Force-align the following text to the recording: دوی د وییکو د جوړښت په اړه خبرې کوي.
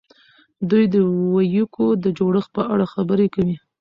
دوی 0.69 0.83
د 0.93 0.95
وییکو 1.33 1.85
د 2.03 2.05
جوړښت 2.17 2.49
په 2.57 2.61
اړه 2.73 2.85
خبرې 2.93 3.27
کوي. 3.35 3.55